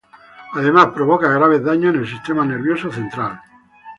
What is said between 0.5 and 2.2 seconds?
Además provoca graves daños en el